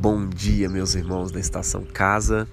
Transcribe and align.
Bom 0.00 0.28
dia, 0.28 0.68
meus 0.68 0.94
irmãos 0.94 1.32
da 1.32 1.40
Estação 1.40 1.82
Casa 1.82 2.46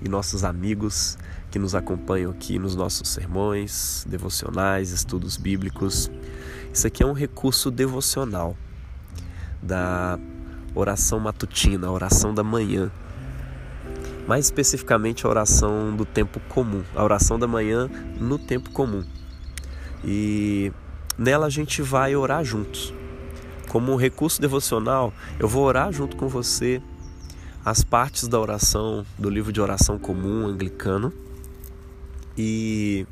e 0.00 0.08
nossos 0.08 0.44
amigos 0.44 1.18
que 1.50 1.58
nos 1.58 1.74
acompanham 1.74 2.30
aqui 2.30 2.60
nos 2.60 2.76
nossos 2.76 3.08
sermões, 3.08 4.06
devocionais, 4.08 4.92
estudos 4.92 5.36
bíblicos. 5.36 6.08
Isso 6.72 6.86
aqui 6.86 7.02
é 7.02 7.06
um 7.06 7.12
recurso 7.12 7.72
devocional 7.72 8.56
da 9.60 10.16
oração 10.76 11.18
matutina, 11.18 11.88
a 11.88 11.90
oração 11.90 12.32
da 12.32 12.44
manhã. 12.44 12.88
Mais 14.28 14.44
especificamente 14.44 15.26
a 15.26 15.28
oração 15.28 15.96
do 15.96 16.04
tempo 16.04 16.38
comum, 16.48 16.84
a 16.94 17.02
oração 17.02 17.36
da 17.36 17.48
manhã 17.48 17.90
no 18.20 18.38
tempo 18.38 18.70
comum. 18.70 19.04
E 20.04 20.72
nela 21.18 21.46
a 21.46 21.50
gente 21.50 21.82
vai 21.82 22.14
orar 22.14 22.44
juntos. 22.44 22.94
Como 23.68 23.90
um 23.90 23.96
recurso 23.96 24.40
devocional, 24.40 25.12
eu 25.40 25.48
vou 25.48 25.64
orar 25.64 25.90
junto 25.90 26.16
com 26.16 26.28
você 26.28 26.80
as 27.64 27.84
partes 27.84 28.26
da 28.26 28.38
oração 28.40 29.04
do 29.18 29.30
livro 29.30 29.52
de 29.52 29.60
oração 29.60 29.98
comum 29.98 30.46
anglicano. 30.46 31.12
E 32.36 33.06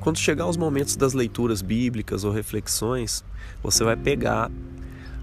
quando 0.00 0.18
chegar 0.18 0.46
os 0.46 0.56
momentos 0.56 0.96
das 0.96 1.12
leituras 1.12 1.62
bíblicas 1.62 2.24
ou 2.24 2.32
reflexões, 2.32 3.24
você 3.62 3.84
vai 3.84 3.96
pegar 3.96 4.50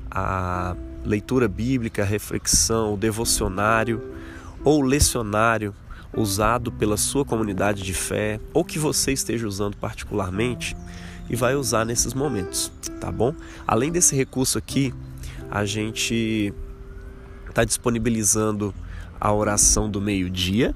a 0.09 0.75
leitura 1.03 1.47
bíblica, 1.47 2.03
a 2.03 2.05
reflexão, 2.05 2.93
o 2.93 2.97
devocionário 2.97 4.01
ou 4.63 4.81
lecionário 4.81 5.73
usado 6.15 6.71
pela 6.71 6.97
sua 6.97 7.25
comunidade 7.25 7.81
de 7.81 7.93
fé 7.93 8.39
ou 8.53 8.63
que 8.63 8.77
você 8.77 9.11
esteja 9.11 9.47
usando 9.47 9.75
particularmente 9.77 10.75
e 11.29 11.35
vai 11.35 11.55
usar 11.55 11.85
nesses 11.85 12.13
momentos, 12.13 12.71
tá 12.99 13.11
bom? 13.11 13.33
Além 13.65 13.91
desse 13.91 14.15
recurso 14.15 14.57
aqui, 14.57 14.93
a 15.49 15.63
gente 15.63 16.53
está 17.51 17.63
disponibilizando 17.63 18.73
a 19.19 19.31
oração 19.31 19.89
do 19.89 20.01
meio-dia. 20.01 20.73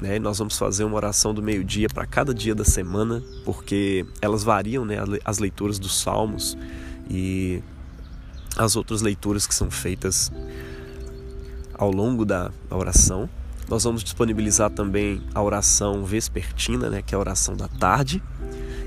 Né? 0.00 0.18
Nós 0.18 0.38
vamos 0.38 0.58
fazer 0.58 0.84
uma 0.84 0.96
oração 0.96 1.32
do 1.32 1.42
meio-dia 1.42 1.88
para 1.88 2.04
cada 2.06 2.34
dia 2.34 2.54
da 2.54 2.64
semana, 2.64 3.22
porque 3.44 4.04
elas 4.20 4.44
variam, 4.44 4.84
né? 4.84 4.96
as 5.24 5.38
leituras 5.38 5.78
dos 5.78 5.98
salmos 5.98 6.56
e 7.08 7.62
as 8.56 8.76
outras 8.76 9.02
leituras 9.02 9.46
que 9.46 9.54
são 9.54 9.70
feitas 9.70 10.30
ao 11.74 11.90
longo 11.90 12.24
da 12.24 12.50
oração. 12.70 13.28
Nós 13.68 13.84
vamos 13.84 14.02
disponibilizar 14.02 14.70
também 14.70 15.22
a 15.34 15.42
oração 15.42 16.04
vespertina, 16.04 16.88
né, 16.88 17.02
que 17.02 17.14
é 17.14 17.16
a 17.16 17.18
oração 17.18 17.56
da 17.56 17.66
tarde, 17.66 18.22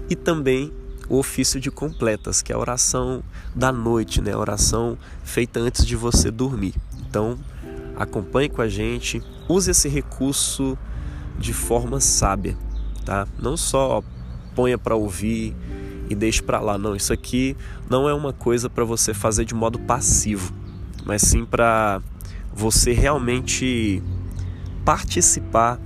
e 0.09 0.15
também 0.15 0.71
o 1.09 1.17
ofício 1.17 1.59
de 1.59 1.69
completas, 1.69 2.41
que 2.41 2.51
é 2.51 2.55
a 2.55 2.59
oração 2.59 3.21
da 3.53 3.71
noite, 3.71 4.21
né, 4.21 4.31
a 4.31 4.37
oração 4.37 4.97
feita 5.23 5.59
antes 5.59 5.85
de 5.85 5.95
você 5.95 6.31
dormir. 6.31 6.73
Então, 7.09 7.39
acompanhe 7.95 8.49
com 8.49 8.61
a 8.61 8.67
gente, 8.67 9.21
use 9.47 9.71
esse 9.71 9.89
recurso 9.89 10.77
de 11.39 11.53
forma 11.53 11.99
sábia, 11.99 12.55
tá? 13.03 13.27
Não 13.41 13.57
só 13.57 14.03
ponha 14.53 14.77
para 14.77 14.95
ouvir 14.95 15.55
e 16.07 16.13
deixe 16.13 16.41
para 16.43 16.59
lá, 16.59 16.77
não. 16.77 16.95
Isso 16.95 17.11
aqui 17.11 17.57
não 17.89 18.07
é 18.07 18.13
uma 18.13 18.31
coisa 18.31 18.69
para 18.69 18.83
você 18.83 19.11
fazer 19.11 19.43
de 19.43 19.55
modo 19.55 19.79
passivo, 19.79 20.53
mas 21.03 21.23
sim 21.23 21.45
para 21.45 21.99
você 22.53 22.93
realmente 22.93 24.03
participar, 24.85 25.79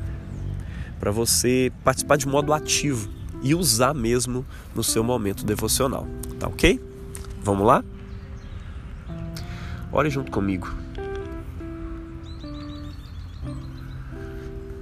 para 0.99 1.09
você 1.09 1.71
participar 1.85 2.17
de 2.17 2.27
modo 2.27 2.51
ativo 2.51 3.09
e 3.41 3.55
usar 3.55 3.93
mesmo 3.93 4.45
no 4.75 4.83
seu 4.83 5.03
momento 5.03 5.45
devocional, 5.45 6.05
tá 6.37 6.47
ok? 6.47 6.81
Vamos 7.41 7.65
lá? 7.65 7.81
Ore 9.91 10.09
junto 10.09 10.31
comigo. 10.31 10.82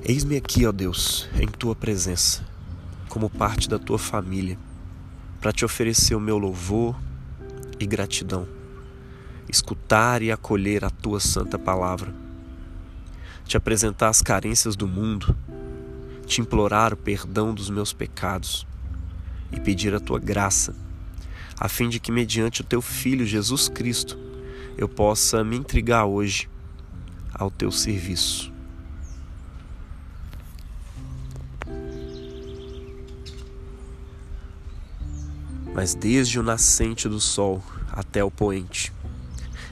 Eis-me 0.03 0.35
aqui, 0.35 0.65
ó 0.65 0.71
Deus, 0.71 1.29
em 1.39 1.45
tua 1.45 1.75
presença, 1.75 2.43
como 3.07 3.29
parte 3.29 3.69
da 3.69 3.77
tua 3.77 3.99
família, 3.99 4.57
para 5.39 5.53
te 5.53 5.63
oferecer 5.63 6.15
o 6.15 6.19
meu 6.19 6.39
louvor 6.39 6.99
e 7.79 7.85
gratidão, 7.85 8.47
escutar 9.47 10.23
e 10.23 10.31
acolher 10.31 10.83
a 10.83 10.89
tua 10.89 11.19
santa 11.19 11.59
palavra, 11.59 12.11
te 13.45 13.55
apresentar 13.55 14.09
as 14.09 14.23
carências 14.23 14.75
do 14.75 14.87
mundo, 14.87 15.37
te 16.25 16.41
implorar 16.41 16.95
o 16.95 16.97
perdão 16.97 17.53
dos 17.53 17.69
meus 17.69 17.93
pecados 17.93 18.65
e 19.51 19.59
pedir 19.59 19.93
a 19.93 19.99
tua 19.99 20.17
graça, 20.17 20.75
a 21.59 21.69
fim 21.69 21.87
de 21.87 21.99
que, 21.99 22.11
mediante 22.11 22.61
o 22.61 22.65
teu 22.65 22.81
Filho 22.81 23.23
Jesus 23.23 23.69
Cristo, 23.69 24.17
eu 24.75 24.89
possa 24.89 25.43
me 25.43 25.57
entregar 25.57 26.05
hoje 26.05 26.49
ao 27.31 27.51
teu 27.51 27.71
serviço. 27.71 28.50
Mas 35.73 35.93
desde 35.93 36.39
o 36.39 36.43
nascente 36.43 37.07
do 37.07 37.19
sol 37.19 37.63
até 37.91 38.23
o 38.23 38.31
poente. 38.31 38.91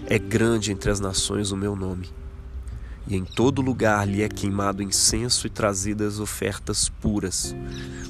É 0.05 0.17
grande 0.17 0.71
entre 0.71 0.89
as 0.89 0.99
nações 0.99 1.51
o 1.51 1.57
meu 1.57 1.75
nome, 1.75 2.09
e 3.07 3.15
em 3.15 3.25
todo 3.25 3.61
lugar 3.61 4.07
lhe 4.07 4.21
é 4.21 4.29
queimado 4.29 4.83
incenso 4.83 5.47
e 5.47 5.49
trazidas 5.49 6.19
ofertas 6.19 6.89
puras, 6.89 7.55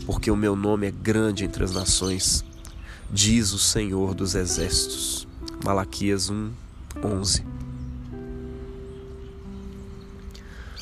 porque 0.05 0.29
o 0.29 0.35
meu 0.35 0.55
nome 0.55 0.87
é 0.87 0.91
grande 0.91 1.45
entre 1.45 1.63
as 1.63 1.73
nações, 1.73 2.43
diz 3.09 3.53
o 3.53 3.59
Senhor 3.59 4.13
dos 4.13 4.35
Exércitos. 4.35 5.27
Malaquias 5.63 6.29
1, 6.29 6.51
11. 7.03 7.45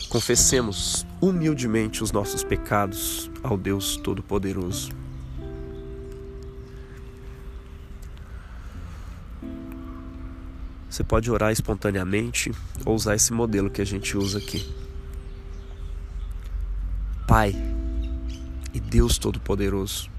Confessemos 0.10 1.06
humildemente 1.20 2.04
os 2.04 2.12
nossos 2.12 2.44
pecados 2.44 3.30
ao 3.44 3.58
Deus 3.58 3.98
Todo-Poderoso. 3.98 5.07
Você 10.98 11.04
pode 11.04 11.30
orar 11.30 11.52
espontaneamente 11.52 12.52
ou 12.84 12.96
usar 12.96 13.14
esse 13.14 13.32
modelo 13.32 13.70
que 13.70 13.84
a 13.84 13.86
gente 13.86 14.18
usa 14.18 14.40
aqui. 14.40 14.68
Pai 17.28 17.54
e 18.74 18.80
Deus 18.80 19.20
Todo-Poderoso, 19.20 20.10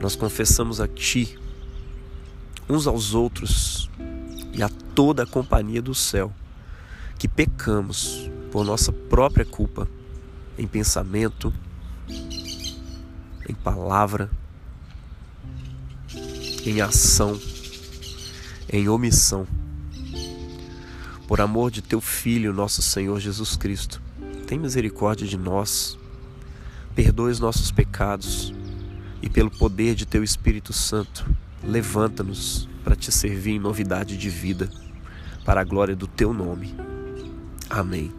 nós 0.00 0.16
confessamos 0.16 0.80
a 0.80 0.88
Ti, 0.88 1.38
uns 2.66 2.86
aos 2.86 3.12
outros 3.12 3.90
e 4.54 4.62
a 4.62 4.70
toda 4.94 5.24
a 5.24 5.26
companhia 5.26 5.82
do 5.82 5.94
céu, 5.94 6.32
que 7.18 7.28
pecamos 7.28 8.30
por 8.50 8.64
nossa 8.64 8.90
própria 8.90 9.44
culpa 9.44 9.86
em 10.56 10.66
pensamento, 10.66 11.52
em 13.46 13.54
palavra, 13.62 14.30
em 16.64 16.80
ação 16.80 17.38
em 18.70 18.88
omissão. 18.88 19.46
Por 21.26 21.40
amor 21.40 21.70
de 21.70 21.82
teu 21.82 22.00
Filho, 22.00 22.52
nosso 22.52 22.82
Senhor 22.82 23.18
Jesus 23.18 23.56
Cristo, 23.56 24.00
tem 24.46 24.58
misericórdia 24.58 25.26
de 25.26 25.36
nós, 25.36 25.98
perdoe 26.94 27.32
os 27.32 27.40
nossos 27.40 27.70
pecados 27.72 28.54
e, 29.20 29.28
pelo 29.28 29.50
poder 29.50 29.94
de 29.94 30.06
teu 30.06 30.22
Espírito 30.22 30.72
Santo, 30.72 31.28
levanta-nos 31.64 32.68
para 32.84 32.94
te 32.94 33.10
servir 33.10 33.52
em 33.52 33.58
novidade 33.58 34.16
de 34.16 34.30
vida, 34.30 34.70
para 35.44 35.60
a 35.60 35.64
glória 35.64 35.96
do 35.96 36.06
teu 36.06 36.32
nome. 36.32 36.74
Amém. 37.68 38.12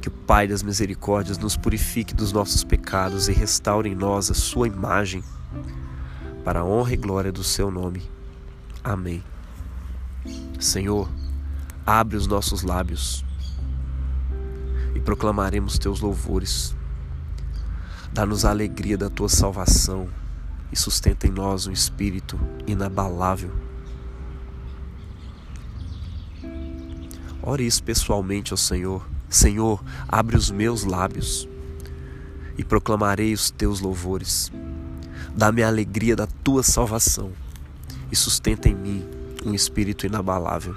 Que 0.00 0.08
o 0.08 0.10
Pai 0.10 0.48
das 0.48 0.62
misericórdias 0.62 1.38
nos 1.38 1.56
purifique 1.56 2.14
dos 2.14 2.32
nossos 2.32 2.64
pecados 2.64 3.28
e 3.28 3.32
restaure 3.32 3.88
em 3.88 3.94
nós 3.94 4.30
a 4.30 4.34
sua 4.34 4.66
imagem 4.66 5.22
para 6.44 6.60
a 6.60 6.64
honra 6.64 6.94
e 6.94 6.96
glória 6.96 7.32
do 7.32 7.44
seu 7.44 7.70
nome. 7.70 8.02
Amém. 8.82 9.22
Senhor, 10.58 11.10
abre 11.86 12.16
os 12.16 12.26
nossos 12.26 12.62
lábios 12.62 13.24
e 14.94 15.00
proclamaremos 15.00 15.78
teus 15.78 16.00
louvores. 16.00 16.76
Dá-nos 18.12 18.44
a 18.44 18.50
alegria 18.50 18.96
da 18.96 19.10
tua 19.10 19.28
salvação 19.28 20.08
e 20.72 20.76
sustenta 20.76 21.26
em 21.26 21.30
nós 21.30 21.66
um 21.66 21.72
espírito 21.72 22.38
inabalável. 22.66 23.52
Ore 27.42 27.66
isso 27.66 27.82
pessoalmente 27.82 28.52
ao 28.52 28.58
Senhor. 28.58 29.08
Senhor, 29.28 29.82
abre 30.06 30.36
os 30.36 30.50
meus 30.50 30.84
lábios 30.84 31.48
e 32.56 32.64
proclamarei 32.64 33.32
os 33.32 33.50
teus 33.50 33.80
louvores. 33.80 34.50
Dá-me 35.38 35.62
a 35.62 35.68
alegria 35.68 36.16
da 36.16 36.26
tua 36.26 36.64
salvação 36.64 37.30
e 38.10 38.16
sustenta 38.16 38.68
em 38.68 38.74
mim 38.74 39.08
um 39.46 39.54
espírito 39.54 40.04
inabalável. 40.04 40.74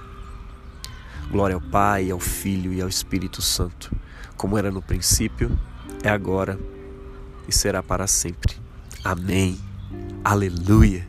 Glória 1.31 1.55
ao 1.55 1.61
Pai, 1.61 2.11
ao 2.11 2.19
Filho 2.19 2.71
e 2.71 2.79
ao 2.79 2.87
Espírito 2.87 3.41
Santo, 3.41 3.91
como 4.37 4.59
era 4.59 4.69
no 4.69 4.79
princípio, 4.79 5.57
é 6.03 6.09
agora 6.09 6.59
e 7.47 7.51
será 7.51 7.81
para 7.81 8.05
sempre. 8.05 8.55
Amém. 9.03 9.59
Aleluia. 10.23 11.07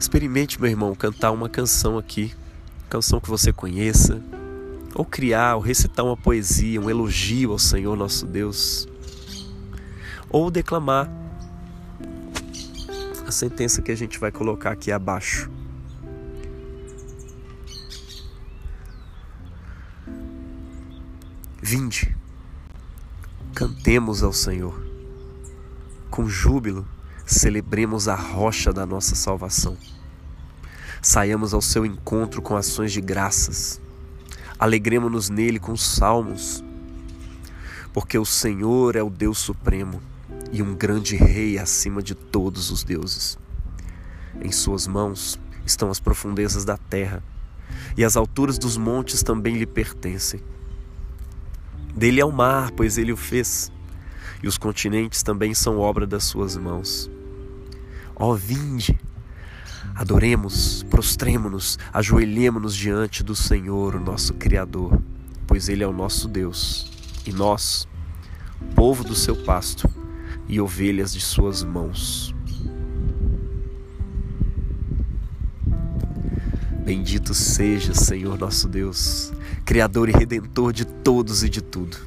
Experimente, 0.00 0.58
meu 0.58 0.70
irmão, 0.70 0.94
cantar 0.94 1.30
uma 1.30 1.50
canção 1.50 1.98
aqui, 1.98 2.34
canção 2.88 3.20
que 3.20 3.28
você 3.28 3.52
conheça, 3.52 4.18
ou 4.94 5.04
criar, 5.04 5.56
ou 5.56 5.60
recitar 5.60 6.06
uma 6.06 6.16
poesia, 6.16 6.80
um 6.80 6.88
elogio 6.88 7.52
ao 7.52 7.58
Senhor 7.58 7.94
nosso 7.94 8.24
Deus, 8.24 8.88
ou 10.30 10.50
declamar 10.50 11.10
a 13.26 13.30
sentença 13.30 13.82
que 13.82 13.92
a 13.92 13.96
gente 13.96 14.18
vai 14.18 14.32
colocar 14.32 14.72
aqui 14.72 14.90
abaixo. 14.90 15.50
Vinde, 21.60 22.16
cantemos 23.54 24.22
ao 24.22 24.32
Senhor, 24.32 24.82
com 26.10 26.26
júbilo, 26.26 26.86
celebremos 27.26 28.08
a 28.08 28.14
rocha 28.14 28.72
da 28.72 28.86
nossa 28.86 29.14
salvação. 29.14 29.76
Saiamos 31.02 31.52
ao 31.52 31.60
seu 31.60 31.84
encontro 31.84 32.40
com 32.40 32.56
ações 32.56 32.92
de 32.92 33.02
graças, 33.02 33.78
alegremos-nos 34.58 35.28
nele 35.28 35.58
com 35.58 35.76
salmos, 35.76 36.64
porque 37.92 38.16
o 38.18 38.24
Senhor 38.24 38.96
é 38.96 39.02
o 39.02 39.10
Deus 39.10 39.38
Supremo 39.38 40.00
e 40.50 40.62
um 40.62 40.74
grande 40.74 41.16
Rei 41.16 41.58
acima 41.58 42.02
de 42.02 42.14
todos 42.14 42.70
os 42.70 42.82
deuses. 42.82 43.38
Em 44.40 44.52
suas 44.52 44.86
mãos 44.86 45.38
estão 45.64 45.90
as 45.90 46.00
profundezas 46.00 46.64
da 46.64 46.76
terra, 46.76 47.22
e 47.96 48.04
as 48.04 48.16
alturas 48.16 48.58
dos 48.58 48.76
montes 48.76 49.22
também 49.22 49.56
lhe 49.56 49.66
pertencem. 49.66 50.40
Dele 51.94 52.20
é 52.20 52.24
o 52.24 52.32
mar, 52.32 52.70
pois 52.72 52.96
ele 52.96 53.12
o 53.12 53.16
fez, 53.16 53.70
e 54.42 54.48
os 54.48 54.56
continentes 54.56 55.22
também 55.22 55.52
são 55.52 55.78
obra 55.78 56.06
das 56.06 56.24
suas 56.24 56.56
mãos. 56.56 57.10
Ó, 58.14 58.34
vinde, 58.34 58.98
adoremos, 59.94 60.84
prostremo-nos, 60.84 61.78
ajoelhemo-nos 61.92 62.74
diante 62.74 63.22
do 63.22 63.34
Senhor, 63.34 63.96
o 63.96 64.00
nosso 64.00 64.34
Criador, 64.34 65.02
pois 65.46 65.68
Ele 65.68 65.82
é 65.82 65.86
o 65.86 65.92
nosso 65.92 66.28
Deus, 66.28 66.90
e 67.26 67.32
nós, 67.32 67.86
povo 68.74 69.02
do 69.04 69.14
seu 69.14 69.36
pasto 69.44 69.97
e 70.48 70.60
ovelhas 70.60 71.12
de 71.12 71.20
suas 71.20 71.62
mãos. 71.62 72.34
Bendito 76.84 77.34
seja, 77.34 77.92
Senhor 77.92 78.38
nosso 78.38 78.66
Deus, 78.66 79.30
Criador 79.64 80.08
e 80.08 80.12
Redentor 80.12 80.72
de 80.72 80.86
todos 80.86 81.44
e 81.44 81.48
de 81.48 81.60
tudo. 81.60 81.98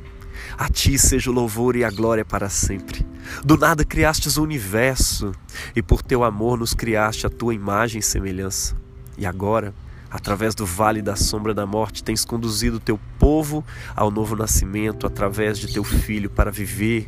A 0.57 0.67
ti 0.67 0.97
seja 0.97 1.29
o 1.29 1.33
louvor 1.33 1.75
e 1.75 1.83
a 1.83 1.91
glória 1.91 2.25
para 2.25 2.49
sempre. 2.49 3.05
Do 3.43 3.57
nada 3.57 3.85
criastes 3.85 4.37
o 4.37 4.43
universo, 4.43 5.31
e 5.75 5.83
por 5.83 6.01
teu 6.01 6.23
amor 6.23 6.57
nos 6.57 6.73
criaste 6.73 7.27
a 7.27 7.29
tua 7.29 7.53
imagem 7.53 7.99
e 7.99 8.03
semelhança. 8.03 8.75
E 9.17 9.25
agora, 9.25 9.71
através 10.09 10.55
do 10.55 10.65
vale 10.65 11.01
da 11.01 11.15
sombra 11.15 11.53
da 11.53 11.65
morte, 11.65 12.03
tens 12.03 12.25
conduzido 12.25 12.79
teu 12.79 12.99
povo 13.19 13.63
ao 13.95 14.09
novo 14.09 14.35
nascimento 14.35 15.05
através 15.05 15.59
de 15.59 15.71
teu 15.71 15.83
filho 15.83 16.29
para 16.29 16.49
viver 16.49 17.07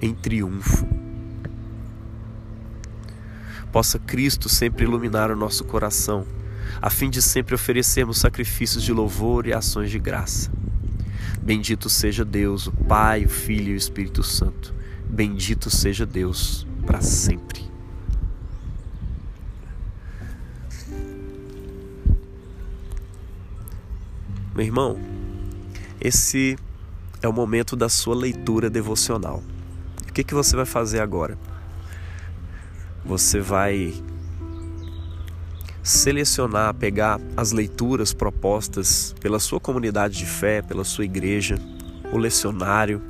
em 0.00 0.14
triunfo. 0.14 0.86
Possa 3.72 3.98
Cristo 3.98 4.48
sempre 4.48 4.84
iluminar 4.84 5.30
o 5.30 5.36
nosso 5.36 5.64
coração 5.64 6.26
a 6.80 6.90
fim 6.90 7.10
de 7.10 7.20
sempre 7.20 7.54
oferecermos 7.54 8.18
sacrifícios 8.18 8.82
de 8.82 8.92
louvor 8.92 9.46
e 9.46 9.52
ações 9.52 9.90
de 9.90 9.98
graça. 9.98 10.50
Bendito 11.42 11.88
seja 11.88 12.24
Deus, 12.24 12.66
o 12.66 12.72
Pai, 12.72 13.24
o 13.24 13.28
Filho 13.28 13.70
e 13.70 13.74
o 13.74 13.76
Espírito 13.76 14.22
Santo. 14.22 14.74
Bendito 15.08 15.70
seja 15.70 16.06
Deus 16.06 16.66
para 16.86 17.00
sempre. 17.00 17.68
Meu 24.54 24.64
irmão, 24.64 24.98
esse 26.00 26.58
é 27.22 27.28
o 27.28 27.32
momento 27.32 27.74
da 27.74 27.88
sua 27.88 28.14
leitura 28.14 28.68
devocional. 28.68 29.42
Que, 30.20 30.24
que 30.24 30.34
você 30.34 30.54
vai 30.54 30.66
fazer 30.66 31.00
agora? 31.00 31.38
Você 33.06 33.40
vai 33.40 33.94
selecionar, 35.82 36.74
pegar 36.74 37.18
as 37.34 37.52
leituras 37.52 38.12
propostas 38.12 39.14
pela 39.18 39.40
sua 39.40 39.58
comunidade 39.58 40.18
de 40.18 40.26
fé, 40.26 40.60
pela 40.60 40.84
sua 40.84 41.06
igreja, 41.06 41.58
o 42.12 42.18
lecionário, 42.18 43.00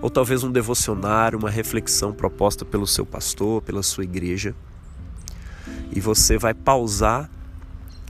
ou 0.00 0.08
talvez 0.08 0.42
um 0.42 0.50
devocionário, 0.50 1.38
uma 1.38 1.50
reflexão 1.50 2.14
proposta 2.14 2.64
pelo 2.64 2.86
seu 2.86 3.04
pastor, 3.04 3.60
pela 3.60 3.82
sua 3.82 4.04
igreja. 4.04 4.54
E 5.92 6.00
você 6.00 6.38
vai 6.38 6.54
pausar 6.54 7.30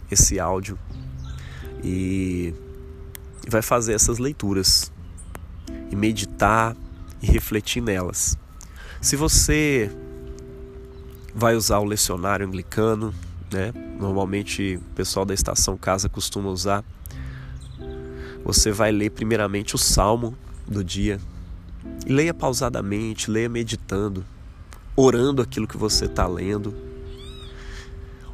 esse 0.09 0.39
áudio 0.39 0.79
e 1.83 2.55
vai 3.49 3.63
fazer 3.63 3.95
essas 3.95 4.19
leituras 4.19 4.93
e 5.91 5.97
meditar 5.97 6.77
e 7.21 7.27
refletir 7.27 7.81
nelas. 7.81 8.39
Se 9.05 9.17
você 9.17 9.91
vai 11.35 11.55
usar 11.55 11.79
o 11.79 11.85
lecionário 11.85 12.47
anglicano, 12.47 13.15
né? 13.53 13.71
Normalmente 14.01 14.77
o 14.77 14.95
pessoal 14.95 15.27
da 15.27 15.35
estação 15.35 15.77
casa 15.77 16.09
costuma 16.09 16.49
usar. 16.49 16.83
Você 18.43 18.73
vai 18.73 18.91
ler 18.91 19.11
primeiramente 19.11 19.75
o 19.75 19.79
salmo 19.79 20.35
do 20.67 20.83
dia. 20.83 21.21
E 22.07 22.11
leia 22.11 22.33
pausadamente, 22.33 23.31
leia 23.31 23.47
meditando, 23.47 24.25
orando 24.97 25.43
aquilo 25.43 25.69
que 25.69 25.77
você 25.77 26.07
está 26.07 26.27
lendo, 26.27 26.75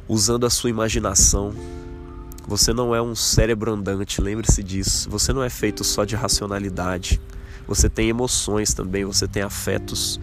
usando 0.07 0.45
a 0.45 0.49
sua 0.49 0.69
imaginação. 0.69 1.53
Você 2.47 2.71
não 2.71 2.95
é 2.95 3.01
um 3.01 3.13
cérebro 3.13 3.73
andante, 3.73 4.21
lembre-se 4.21 4.63
disso. 4.63 5.09
Você 5.09 5.33
não 5.33 5.43
é 5.43 5.49
feito 5.49 5.83
só 5.83 6.05
de 6.05 6.15
racionalidade. 6.15 7.19
Você 7.67 7.89
tem 7.89 8.07
emoções 8.07 8.73
também, 8.73 9.03
você 9.03 9.27
tem 9.27 9.43
afetos. 9.43 10.17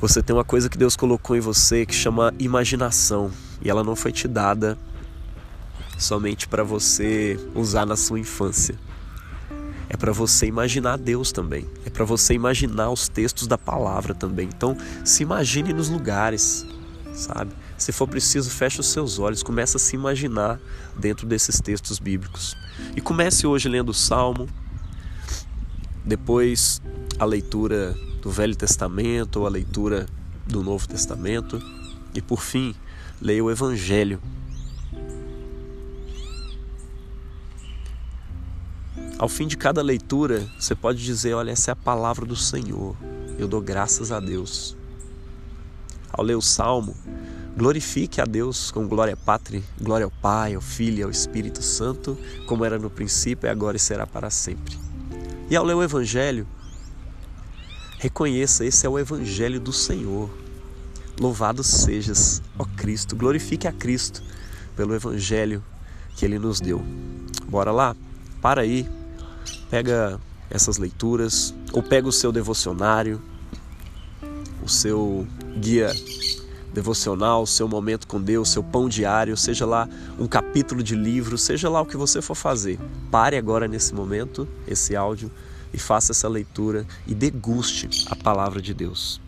Você 0.00 0.22
tem 0.22 0.34
uma 0.34 0.44
coisa 0.44 0.68
que 0.68 0.76
Deus 0.76 0.96
colocou 0.96 1.36
em 1.36 1.40
você 1.40 1.86
que 1.86 1.94
chama 1.94 2.34
imaginação 2.38 3.30
e 3.62 3.70
ela 3.70 3.82
não 3.82 3.96
foi 3.96 4.12
te 4.12 4.28
dada 4.28 4.76
somente 5.98 6.46
para 6.48 6.62
você 6.62 7.38
usar 7.54 7.86
na 7.86 7.96
sua 7.96 8.18
infância. 8.18 8.78
É 9.88 9.96
para 9.96 10.12
você 10.12 10.46
imaginar 10.46 10.98
Deus 10.98 11.30
também. 11.30 11.68
É 11.86 11.90
para 11.90 12.04
você 12.04 12.34
imaginar 12.34 12.90
os 12.90 13.08
textos 13.08 13.46
da 13.46 13.56
palavra 13.56 14.14
também. 14.14 14.48
Então, 14.54 14.76
se 15.04 15.22
imagine 15.22 15.72
nos 15.72 15.88
lugares, 15.88 16.66
sabe? 17.14 17.52
Se 17.78 17.92
for 17.92 18.08
preciso, 18.08 18.50
feche 18.50 18.80
os 18.80 18.86
seus 18.86 19.18
olhos, 19.18 19.42
comece 19.42 19.76
a 19.76 19.80
se 19.80 19.94
imaginar 19.94 20.60
dentro 20.98 21.26
desses 21.26 21.60
textos 21.60 21.98
bíblicos. 21.98 22.56
E 22.96 23.00
comece 23.00 23.46
hoje 23.46 23.68
lendo 23.68 23.90
o 23.90 23.94
Salmo, 23.94 24.48
depois 26.04 26.82
a 27.18 27.24
leitura 27.24 27.96
do 28.24 28.30
Velho 28.30 28.56
Testamento 28.56 29.40
ou 29.40 29.46
a 29.46 29.50
leitura 29.50 30.06
do 30.46 30.62
Novo 30.62 30.88
Testamento 30.88 31.60
e 32.14 32.22
por 32.22 32.40
fim, 32.40 32.74
leia 33.20 33.44
o 33.44 33.50
Evangelho. 33.50 34.18
Ao 39.18 39.28
fim 39.28 39.46
de 39.46 39.58
cada 39.58 39.82
leitura, 39.82 40.48
você 40.58 40.74
pode 40.74 41.04
dizer: 41.04 41.34
Olha, 41.34 41.50
essa 41.50 41.70
é 41.70 41.72
a 41.72 41.76
palavra 41.76 42.24
do 42.24 42.34
Senhor. 42.34 42.96
Eu 43.38 43.46
dou 43.46 43.60
graças 43.60 44.10
a 44.10 44.18
Deus. 44.18 44.74
Ao 46.10 46.24
ler 46.24 46.36
o 46.36 46.40
salmo, 46.40 46.96
glorifique 47.54 48.22
a 48.22 48.24
Deus 48.24 48.70
com 48.70 48.88
glória 48.88 49.16
pátria, 49.16 49.62
glória 49.78 50.04
ao 50.04 50.10
Pai, 50.10 50.54
ao 50.54 50.62
Filho 50.62 51.00
e 51.00 51.02
ao 51.02 51.10
Espírito 51.10 51.62
Santo, 51.62 52.16
como 52.46 52.64
era 52.64 52.78
no 52.78 52.88
princípio, 52.88 53.46
e 53.46 53.50
agora 53.50 53.76
e 53.76 53.80
será 53.80 54.06
para 54.06 54.30
sempre. 54.30 54.78
E 55.50 55.56
ao 55.56 55.64
ler 55.64 55.74
o 55.74 55.82
Evangelho, 55.82 56.46
Reconheça, 58.04 58.66
esse 58.66 58.84
é 58.84 58.88
o 58.88 58.98
Evangelho 58.98 59.58
do 59.58 59.72
Senhor. 59.72 60.28
Louvado 61.18 61.64
sejas, 61.64 62.42
ó 62.58 62.66
Cristo. 62.76 63.16
Glorifique 63.16 63.66
a 63.66 63.72
Cristo 63.72 64.22
pelo 64.76 64.94
Evangelho 64.94 65.64
que 66.14 66.22
Ele 66.22 66.38
nos 66.38 66.60
deu. 66.60 66.84
Bora 67.48 67.72
lá? 67.72 67.96
Para 68.42 68.60
aí, 68.60 68.86
pega 69.70 70.20
essas 70.50 70.76
leituras, 70.76 71.54
ou 71.72 71.82
pega 71.82 72.06
o 72.06 72.12
seu 72.12 72.30
devocionário, 72.30 73.22
o 74.62 74.68
seu 74.68 75.26
guia 75.56 75.90
devocional, 76.74 77.44
o 77.44 77.46
seu 77.46 77.66
momento 77.66 78.06
com 78.06 78.20
Deus, 78.20 78.50
seu 78.50 78.62
pão 78.62 78.86
diário, 78.86 79.34
seja 79.34 79.64
lá 79.64 79.88
um 80.18 80.26
capítulo 80.26 80.82
de 80.82 80.94
livro, 80.94 81.38
seja 81.38 81.70
lá 81.70 81.80
o 81.80 81.86
que 81.86 81.96
você 81.96 82.20
for 82.20 82.34
fazer. 82.34 82.78
Pare 83.10 83.38
agora 83.38 83.66
nesse 83.66 83.94
momento, 83.94 84.46
esse 84.68 84.94
áudio 84.94 85.30
e 85.74 85.78
faça 85.78 86.12
essa 86.12 86.28
leitura 86.28 86.86
e 87.06 87.14
deguste 87.14 87.88
a 88.06 88.14
palavra 88.14 88.62
de 88.62 88.72
Deus. 88.72 89.20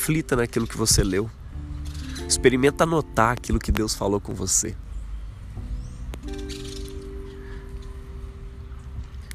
Reflita 0.00 0.34
naquilo 0.34 0.66
que 0.66 0.78
você 0.78 1.04
leu. 1.04 1.30
Experimenta 2.26 2.84
anotar 2.84 3.32
aquilo 3.32 3.58
que 3.58 3.70
Deus 3.70 3.94
falou 3.94 4.18
com 4.18 4.32
você. 4.32 4.74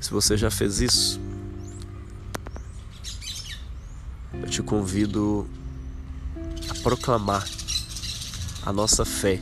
Se 0.01 0.09
você 0.09 0.35
já 0.35 0.49
fez 0.49 0.81
isso, 0.81 1.19
eu 4.33 4.49
te 4.49 4.63
convido 4.63 5.47
a 6.67 6.73
proclamar 6.81 7.47
a 8.65 8.73
nossa 8.73 9.05
fé 9.05 9.39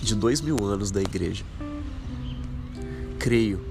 de 0.00 0.14
dois 0.14 0.40
mil 0.40 0.64
anos 0.64 0.92
da 0.92 1.00
igreja. 1.00 1.44
Creio 3.18 3.64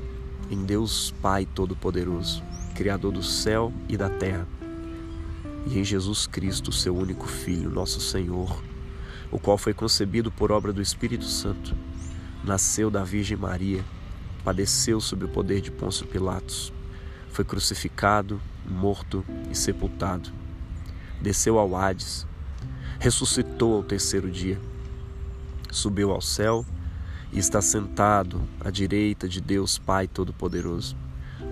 em 0.51 0.65
Deus 0.65 1.13
Pai 1.21 1.45
Todo-Poderoso, 1.45 2.43
Criador 2.75 3.13
do 3.13 3.23
céu 3.23 3.71
e 3.87 3.95
da 3.95 4.09
terra, 4.09 4.45
e 5.65 5.79
em 5.79 5.83
Jesus 5.83 6.27
Cristo, 6.27 6.71
seu 6.71 6.95
único 6.95 7.27
Filho, 7.27 7.69
nosso 7.69 7.99
Senhor, 7.99 8.61
o 9.31 9.39
qual 9.39 9.57
foi 9.57 9.73
concebido 9.73 10.31
por 10.31 10.51
obra 10.51 10.73
do 10.73 10.81
Espírito 10.81 11.25
Santo, 11.25 11.75
nasceu 12.43 12.89
da 12.89 13.03
Virgem 13.03 13.37
Maria, 13.37 13.83
padeceu 14.43 14.99
sob 14.99 15.25
o 15.25 15.29
poder 15.29 15.61
de 15.61 15.71
Pôncio 15.71 16.07
Pilatos, 16.07 16.73
foi 17.31 17.45
crucificado, 17.45 18.41
morto 18.65 19.23
e 19.51 19.55
sepultado, 19.55 20.31
desceu 21.21 21.59
ao 21.59 21.75
Hades, 21.75 22.25
ressuscitou 22.99 23.75
ao 23.75 23.83
terceiro 23.83 24.29
dia, 24.29 24.59
subiu 25.71 26.11
ao 26.11 26.21
céu 26.21 26.65
e 27.31 27.37
está 27.37 27.61
sentado 27.61 28.41
à 28.59 28.71
direita 28.71 29.27
de 29.27 29.39
Deus 29.39 29.77
Pai 29.77 30.07
Todo-Poderoso, 30.07 30.97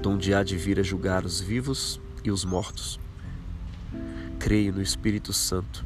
donde 0.01 0.33
há 0.33 0.43
de 0.43 0.57
vir 0.57 0.79
a 0.79 0.83
julgar 0.83 1.23
os 1.23 1.39
vivos 1.39 2.01
e 2.23 2.31
os 2.31 2.43
mortos. 2.43 2.99
Creio 4.47 4.71
no 4.71 4.81
Espírito 4.81 5.33
Santo, 5.33 5.83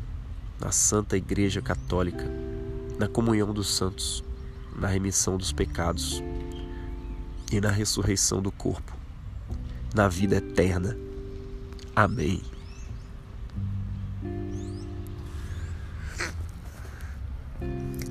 na 0.60 0.72
Santa 0.72 1.18
Igreja 1.18 1.63
Católica, 1.63 2.32
na 3.00 3.08
comunhão 3.08 3.51
dos 3.51 3.75
santos, 3.75 4.24
na 4.75 4.88
remissão 4.88 5.36
dos 5.36 5.51
pecados 5.51 6.22
e 7.51 7.60
na 7.60 7.72
ressurreição 7.72 8.39
do 8.39 8.51
corpo, 8.51 8.96
na 9.96 10.08
vida 10.08 10.36
eterna. 10.36 10.96
Amém. 11.96 12.39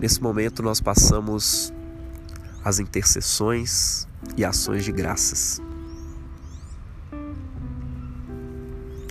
Nesse 0.00 0.20
momento, 0.20 0.64
nós 0.64 0.80
passamos 0.80 1.72
as 2.64 2.80
intercessões 2.80 4.04
e 4.36 4.44
ações 4.44 4.84
de 4.84 4.90
graças. 4.90 5.62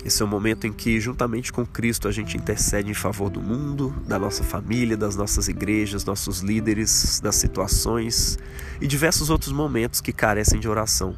Esse 0.10 0.24
é 0.24 0.26
o 0.26 0.28
momento 0.28 0.66
em 0.66 0.74
que, 0.74 1.00
juntamente 1.00 1.54
com 1.54 1.64
Cristo, 1.64 2.08
a 2.08 2.12
gente 2.12 2.36
intercede 2.36 2.90
em 2.90 2.96
favor 2.96 3.30
do 3.30 3.40
mundo, 3.40 3.94
da 4.08 4.18
nossa 4.18 4.44
família, 4.44 4.98
das 4.98 5.16
nossas 5.16 5.48
igrejas, 5.48 6.04
nossos 6.04 6.40
líderes, 6.40 7.20
das 7.20 7.36
situações 7.36 8.36
e 8.82 8.88
diversos 8.88 9.30
outros 9.30 9.52
momentos 9.52 10.02
que 10.02 10.12
carecem 10.12 10.60
de 10.60 10.68
oração. 10.68 11.16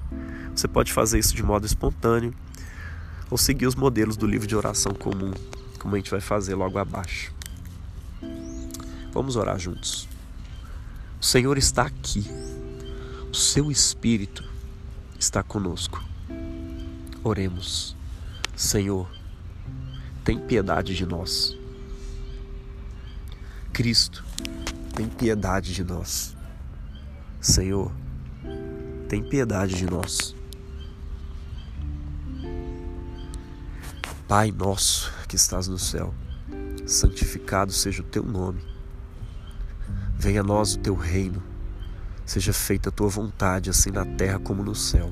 Você 0.53 0.67
pode 0.67 0.91
fazer 0.91 1.19
isso 1.19 1.33
de 1.33 1.41
modo 1.41 1.65
espontâneo 1.65 2.33
ou 3.29 3.37
seguir 3.37 3.65
os 3.65 3.75
modelos 3.75 4.17
do 4.17 4.27
livro 4.27 4.45
de 4.45 4.57
oração 4.57 4.93
comum, 4.93 5.31
como 5.79 5.95
a 5.95 5.97
gente 5.97 6.11
vai 6.11 6.19
fazer 6.19 6.55
logo 6.55 6.77
abaixo. 6.77 7.33
Vamos 9.13 9.37
orar 9.37 9.57
juntos. 9.57 10.05
O 11.17 11.23
Senhor 11.23 11.57
está 11.57 11.83
aqui. 11.83 12.25
O 13.31 13.33
seu 13.33 13.71
Espírito 13.71 14.43
está 15.17 15.41
conosco. 15.41 16.03
Oremos. 17.23 18.00
Senhor, 18.61 19.09
tem 20.23 20.37
piedade 20.37 20.95
de 20.95 21.03
nós. 21.03 21.57
Cristo, 23.73 24.23
tem 24.95 25.07
piedade 25.07 25.73
de 25.73 25.83
nós. 25.83 26.37
Senhor, 27.39 27.91
tem 29.09 29.27
piedade 29.27 29.73
de 29.73 29.87
nós. 29.87 30.35
Pai 34.27 34.51
nosso 34.51 35.11
que 35.27 35.35
estás 35.35 35.67
no 35.67 35.79
céu, 35.79 36.13
santificado 36.85 37.73
seja 37.73 38.03
o 38.03 38.05
teu 38.05 38.23
nome. 38.23 38.63
Venha 40.15 40.41
a 40.41 40.43
nós 40.43 40.75
o 40.75 40.79
teu 40.79 40.93
reino, 40.93 41.41
seja 42.27 42.53
feita 42.53 42.89
a 42.89 42.91
tua 42.91 43.09
vontade, 43.09 43.71
assim 43.71 43.89
na 43.89 44.05
terra 44.05 44.37
como 44.37 44.63
no 44.63 44.75
céu. 44.75 45.11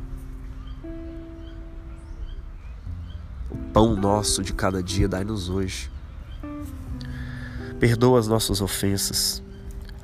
Pão 3.73 3.95
nosso 3.95 4.43
de 4.43 4.53
cada 4.53 4.81
dia 4.81 5.07
dai-nos 5.07 5.49
hoje. 5.49 5.89
Perdoa 7.79 8.19
as 8.19 8.27
nossas 8.27 8.61
ofensas, 8.61 9.41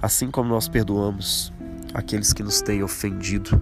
assim 0.01 0.29
como 0.31 0.49
nós 0.49 0.67
perdoamos 0.67 1.51
aqueles 1.93 2.33
que 2.33 2.43
nos 2.43 2.61
têm 2.61 2.83
ofendido. 2.83 3.61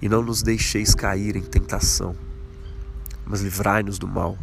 E 0.00 0.08
não 0.08 0.22
nos 0.22 0.42
deixeis 0.42 0.94
cair 0.94 1.36
em 1.36 1.42
tentação, 1.42 2.16
mas 3.24 3.40
livrai-nos 3.40 3.98
do 3.98 4.08
mal, 4.08 4.36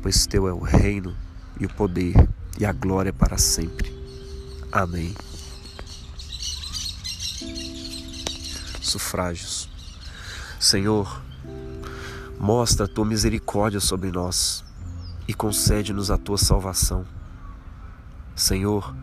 pois 0.00 0.26
teu 0.26 0.48
é 0.48 0.52
o 0.52 0.60
reino 0.60 1.14
e 1.60 1.66
o 1.66 1.68
poder 1.68 2.14
e 2.58 2.64
a 2.64 2.72
glória 2.72 3.12
para 3.12 3.36
sempre. 3.36 3.92
Amém. 4.72 5.14
Sufrágios. 8.80 9.68
Senhor, 10.58 11.22
mostra 12.38 12.86
a 12.86 12.88
tua 12.88 13.04
misericórdia 13.04 13.80
sobre 13.80 14.10
nós 14.10 14.64
e 15.26 15.34
concede-nos 15.34 16.10
a 16.10 16.16
tua 16.16 16.38
salvação. 16.38 17.04
Senhor, 18.34 18.94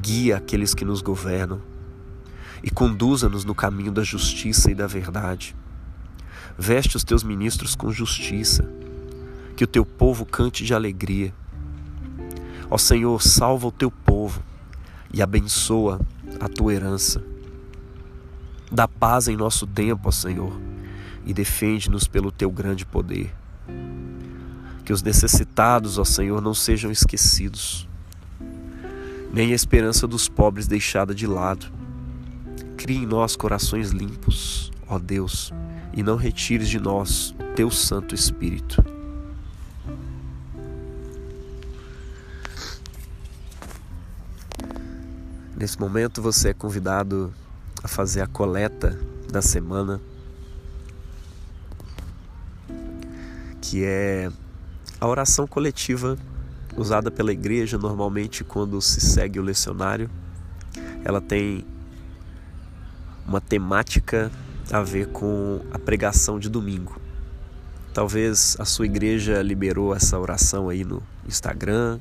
guia 0.00 0.36
aqueles 0.36 0.74
que 0.74 0.84
nos 0.84 1.02
governam 1.02 1.60
e 2.62 2.70
conduza-nos 2.70 3.44
no 3.44 3.54
caminho 3.54 3.92
da 3.92 4.02
justiça 4.02 4.70
e 4.70 4.74
da 4.74 4.86
verdade. 4.86 5.54
Veste 6.56 6.96
os 6.96 7.04
teus 7.04 7.22
ministros 7.22 7.74
com 7.74 7.90
justiça, 7.90 8.68
que 9.56 9.64
o 9.64 9.66
teu 9.66 9.84
povo 9.84 10.24
cante 10.24 10.64
de 10.64 10.72
alegria. 10.72 11.34
Ó 12.70 12.78
Senhor, 12.78 13.20
salva 13.20 13.66
o 13.66 13.72
teu 13.72 13.90
povo 13.90 14.42
e 15.12 15.20
abençoa 15.20 16.00
a 16.40 16.48
tua 16.48 16.72
herança. 16.72 17.22
Dá 18.70 18.88
paz 18.88 19.28
em 19.28 19.36
nosso 19.36 19.66
tempo, 19.66 20.08
ó 20.08 20.10
Senhor, 20.10 20.58
e 21.24 21.32
defende-nos 21.32 22.06
pelo 22.06 22.30
teu 22.30 22.50
grande 22.50 22.84
poder. 22.84 23.34
Que 24.84 24.92
os 24.92 25.02
necessitados, 25.02 25.98
ó 25.98 26.04
Senhor, 26.04 26.40
não 26.40 26.54
sejam 26.54 26.90
esquecidos, 26.90 27.88
nem 29.32 29.52
a 29.52 29.54
esperança 29.54 30.06
dos 30.06 30.28
pobres 30.28 30.66
deixada 30.66 31.14
de 31.14 31.26
lado. 31.26 31.66
Crie 32.76 32.98
em 32.98 33.06
nós 33.06 33.34
corações 33.34 33.90
limpos, 33.90 34.70
ó 34.86 34.98
Deus, 34.98 35.52
e 35.92 36.02
não 36.02 36.16
retires 36.16 36.68
de 36.68 36.78
nós 36.78 37.34
teu 37.56 37.70
Santo 37.70 38.14
Espírito. 38.14 38.84
Nesse 45.56 45.80
momento 45.80 46.20
você 46.20 46.50
é 46.50 46.54
convidado 46.54 47.32
a 47.82 47.88
fazer 47.88 48.20
a 48.20 48.26
coleta 48.26 48.98
da 49.30 49.40
semana, 49.40 50.00
que 53.64 53.82
é 53.82 54.30
a 55.00 55.08
oração 55.08 55.46
coletiva 55.46 56.18
usada 56.76 57.10
pela 57.10 57.32
igreja 57.32 57.78
normalmente 57.78 58.44
quando 58.44 58.80
se 58.82 59.00
segue 59.00 59.40
o 59.40 59.42
lecionário. 59.42 60.10
Ela 61.02 61.20
tem 61.20 61.64
uma 63.26 63.40
temática 63.40 64.30
a 64.70 64.82
ver 64.82 65.08
com 65.08 65.60
a 65.72 65.78
pregação 65.78 66.38
de 66.38 66.50
domingo. 66.50 67.00
Talvez 67.94 68.54
a 68.58 68.66
sua 68.66 68.84
igreja 68.84 69.40
liberou 69.40 69.94
essa 69.94 70.18
oração 70.18 70.68
aí 70.68 70.84
no 70.84 71.02
Instagram, 71.26 71.98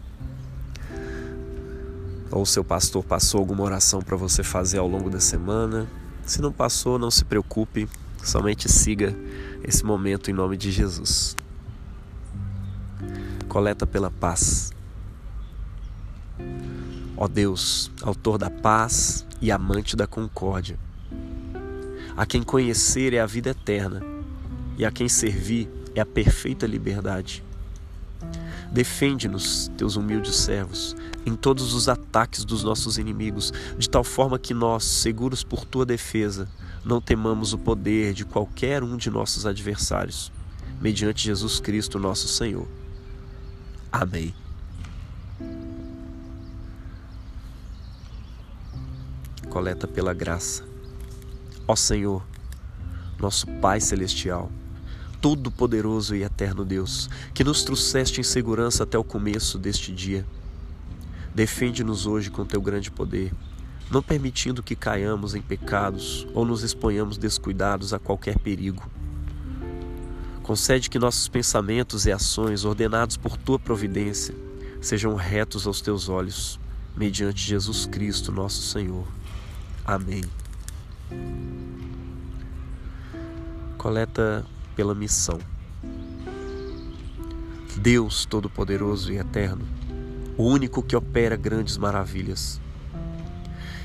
ou 2.30 2.46
seu 2.46 2.64
pastor 2.64 3.04
passou 3.04 3.40
alguma 3.40 3.64
oração 3.64 4.02
para 4.02 4.18
você 4.18 4.44
fazer 4.44 4.80
ao 4.80 4.88
longo 4.88 5.10
da 5.10 5.20
semana. 5.20 5.88
Se 6.26 6.42
não 6.42 6.52
passou, 6.52 6.98
não 7.00 7.12
se 7.12 7.24
preocupe, 7.24 7.88
somente 8.24 8.70
siga 8.70 9.16
esse 9.64 9.86
momento 9.86 10.32
em 10.32 10.34
nome 10.34 10.58
de 10.58 10.72
Jesus. 10.72 11.38
Coleta 13.54 13.86
pela 13.86 14.10
paz. 14.10 14.72
Ó 17.16 17.28
Deus, 17.28 17.92
autor 18.02 18.40
da 18.40 18.50
paz 18.50 19.28
e 19.40 19.52
amante 19.52 19.96
da 19.96 20.08
concórdia, 20.08 20.76
a 22.18 22.26
quem 22.26 22.42
conhecer 22.42 23.14
é 23.14 23.20
a 23.20 23.28
vida 23.28 23.52
eterna 23.52 24.02
e 24.76 24.84
a 24.84 24.90
quem 24.90 25.08
servir 25.08 25.70
é 25.94 26.02
a 26.02 26.06
perfeita 26.06 26.66
liberdade. 26.66 27.44
Defende-nos, 28.72 29.70
teus 29.78 29.98
humildes 29.98 30.36
servos, 30.36 30.96
em 31.24 31.36
todos 31.36 31.76
os 31.76 31.88
ataques 31.88 32.44
dos 32.44 32.64
nossos 32.64 32.98
inimigos, 32.98 33.54
de 33.78 33.88
tal 33.88 34.04
forma 34.04 34.40
que 34.40 34.56
nós, 34.56 34.84
seguros 34.84 35.44
por 35.44 35.64
tua 35.64 35.86
defesa, 35.86 36.50
não 36.84 37.00
temamos 37.00 37.54
o 37.54 37.60
poder 37.60 38.16
de 38.16 38.26
qualquer 38.26 38.82
um 38.82 38.98
de 38.98 39.12
nossos 39.12 39.46
adversários, 39.46 40.32
mediante 40.82 41.24
Jesus 41.26 41.60
Cristo, 41.60 42.00
nosso 42.00 42.28
Senhor. 42.28 42.68
Amém. 43.94 44.34
Coleta 49.52 49.88
pela 49.88 50.16
graça. 50.16 50.66
Ó 51.68 51.76
Senhor, 51.76 52.26
nosso 53.20 53.46
Pai 53.62 53.80
Celestial, 53.80 54.52
Todo-Poderoso 55.22 56.16
e 56.16 56.24
Eterno 56.24 56.66
Deus, 56.66 57.08
que 57.36 57.44
nos 57.44 57.64
trouxeste 57.64 58.20
em 58.20 58.24
segurança 58.24 58.82
até 58.82 58.98
o 58.98 59.04
começo 59.04 59.60
deste 59.60 59.92
dia. 59.92 60.26
Defende-nos 61.36 62.08
hoje 62.08 62.32
com 62.32 62.44
teu 62.44 62.64
grande 62.64 62.90
poder, 62.90 63.32
não 63.92 64.02
permitindo 64.02 64.64
que 64.64 64.76
caiamos 64.76 65.36
em 65.36 65.42
pecados 65.42 66.28
ou 66.34 66.44
nos 66.44 66.64
exponhamos 66.64 67.16
descuidados 67.16 67.94
a 67.94 68.00
qualquer 68.00 68.40
perigo. 68.40 68.90
Concede 70.44 70.90
que 70.90 71.00
nossos 71.00 71.30
pensamentos 71.30 72.06
e 72.06 72.12
ações, 72.12 72.66
ordenados 72.66 73.16
por 73.16 73.38
tua 73.38 73.58
providência, 73.58 74.36
sejam 74.82 75.16
retos 75.16 75.66
aos 75.66 75.80
teus 75.80 76.10
olhos, 76.10 76.60
mediante 76.98 77.42
Jesus 77.42 77.86
Cristo, 77.86 78.30
nosso 78.30 78.62
Senhor. 78.62 79.08
Amém. 79.86 80.22
Coleta 83.78 84.46
pela 84.76 84.94
missão. 84.94 85.40
Deus 87.78 88.26
Todo-Poderoso 88.26 89.14
e 89.14 89.18
Eterno, 89.18 89.66
o 90.38 90.44
único 90.44 90.84
que 90.84 90.96
opera 90.96 91.38
grandes 91.38 91.78
maravilhas, 91.78 92.60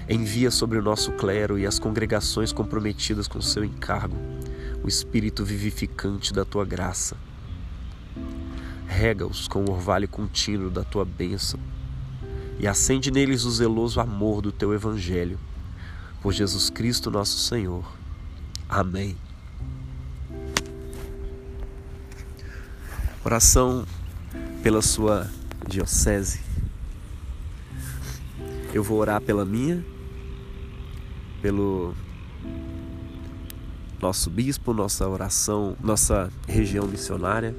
envia 0.09 0.51
sobre 0.51 0.77
o 0.77 0.83
nosso 0.83 1.13
clero 1.13 1.57
e 1.57 1.65
as 1.65 1.79
congregações 1.79 2.53
comprometidas 2.53 3.29
com 3.29 3.41
seu 3.41 3.65
encargo 3.65 4.38
o 4.83 4.89
espírito 4.89 5.45
vivificante 5.45 6.33
da 6.33 6.45
tua 6.45 6.65
graça. 6.65 7.17
Rega-os 8.87 9.47
com 9.49 9.65
o 9.65 9.71
orvalho 9.71 10.09
contínuo 10.09 10.71
da 10.71 10.83
tua 10.83 11.05
bênção 11.05 11.61
e 12.59 12.67
acende 12.67 13.11
neles 13.11 13.45
o 13.45 13.51
zeloso 13.51 14.01
amor 14.01 14.43
do 14.43 14.51
teu 14.51 14.75
evangelho. 14.75 15.39
Por 16.21 16.33
Jesus 16.33 16.71
Cristo, 16.71 17.11
nosso 17.11 17.39
Senhor. 17.39 17.85
Amém. 18.69 19.17
Oração 23.25 23.87
pela 24.63 24.83
sua 24.83 25.31
diocese. 25.69 26.41
Eu 28.73 28.83
vou 28.83 28.99
orar 28.99 29.21
pela 29.21 29.45
minha, 29.45 29.85
pelo 31.41 31.95
nosso 34.01 34.31
bispo, 34.31 34.73
nossa 34.73 35.09
oração, 35.09 35.77
nossa 35.83 36.31
região 36.47 36.87
missionária, 36.87 37.55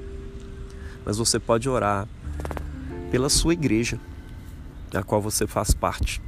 mas 1.04 1.18
você 1.18 1.38
pode 1.38 1.68
orar 1.68 2.08
pela 3.10 3.28
sua 3.28 3.52
igreja, 3.52 3.98
da 4.90 5.02
qual 5.02 5.20
você 5.20 5.46
faz 5.46 5.72
parte, 5.72 6.22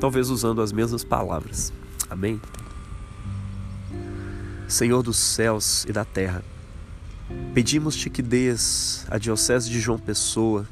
talvez 0.00 0.30
usando 0.30 0.60
as 0.60 0.72
mesmas 0.72 1.04
palavras. 1.04 1.72
Amém? 2.08 2.40
Senhor 4.66 5.02
dos 5.02 5.16
céus 5.16 5.84
e 5.88 5.92
da 5.92 6.04
terra, 6.04 6.42
pedimos-te 7.54 8.08
que 8.10 8.22
dês 8.22 9.06
à 9.10 9.18
Diocese 9.18 9.68
de 9.70 9.80
João 9.80 9.98
Pessoa, 9.98 10.66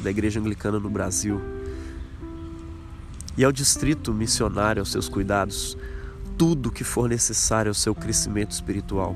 da 0.00 0.10
Igreja 0.10 0.40
Anglicana 0.40 0.78
no 0.78 0.90
Brasil, 0.90 1.40
e 3.36 3.44
ao 3.44 3.50
distrito 3.50 4.12
missionário 4.12 4.80
aos 4.80 4.92
seus 4.92 5.08
cuidados, 5.08 5.76
tudo 6.36 6.70
que 6.70 6.84
for 6.84 7.08
necessário 7.08 7.70
ao 7.70 7.74
seu 7.74 7.94
crescimento 7.94 8.50
espiritual. 8.50 9.14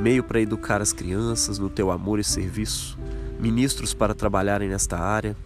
Meio 0.00 0.24
para 0.24 0.40
educar 0.40 0.80
as 0.80 0.92
crianças 0.92 1.58
no 1.58 1.68
teu 1.68 1.90
amor 1.90 2.18
e 2.18 2.24
serviço, 2.24 2.98
ministros 3.38 3.92
para 3.92 4.14
trabalharem 4.14 4.68
nesta 4.68 4.98
área, 4.98 5.36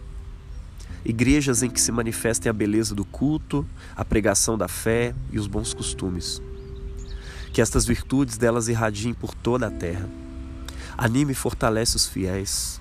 igrejas 1.03 1.61
em 1.61 1.69
que 1.69 1.81
se 1.81 1.91
manifestem 1.91 2.49
a 2.49 2.53
beleza 2.53 2.95
do 2.95 3.03
culto, 3.03 3.65
a 3.95 4.05
pregação 4.05 4.57
da 4.57 4.67
fé 4.67 5.13
e 5.31 5.37
os 5.37 5.47
bons 5.47 5.73
costumes. 5.73 6.41
Que 7.51 7.61
estas 7.61 7.85
virtudes 7.85 8.37
delas 8.37 8.67
irradiem 8.67 9.13
por 9.13 9.33
toda 9.33 9.67
a 9.67 9.71
terra. 9.71 10.07
Anime 10.97 11.33
e 11.33 11.35
fortalece 11.35 11.95
os 11.95 12.07
fiéis. 12.07 12.79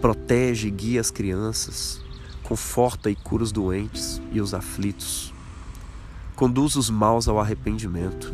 Protege 0.00 0.68
e 0.68 0.70
guia 0.70 1.00
as 1.00 1.10
crianças. 1.10 2.00
Conforta 2.42 3.10
e 3.10 3.16
cura 3.16 3.42
os 3.42 3.52
doentes 3.52 4.20
e 4.32 4.40
os 4.40 4.54
aflitos 4.54 5.35
conduz 6.36 6.76
os 6.76 6.90
maus 6.90 7.26
ao 7.28 7.40
arrependimento, 7.40 8.32